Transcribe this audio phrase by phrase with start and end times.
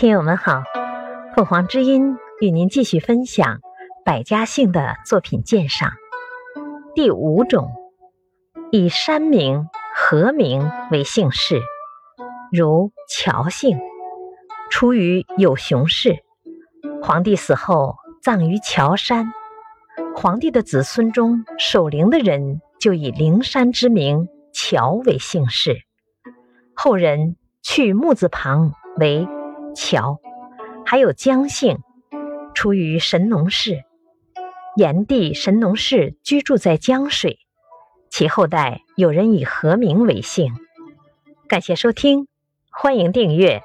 [0.00, 0.62] 听友们好，
[1.36, 3.60] 凤凰之音与您继续分享
[4.02, 5.90] 百家姓的作品鉴赏。
[6.94, 7.70] 第五种，
[8.72, 11.60] 以山名、河名为姓氏，
[12.50, 13.78] 如乔姓，
[14.70, 16.16] 出于有熊氏，
[17.02, 19.30] 皇帝死后葬于乔山，
[20.16, 25.76] 皇帝的子孙中守陵的人就以灵山之名乔为姓氏，
[26.74, 29.28] 后人去木字旁为。
[29.74, 30.20] 桥，
[30.84, 31.78] 还有姜姓，
[32.54, 33.84] 出于神农氏。
[34.76, 37.38] 炎帝神农氏居住在江水，
[38.08, 40.52] 其后代有人以何名为姓。
[41.48, 42.28] 感谢收听，
[42.70, 43.62] 欢迎订阅。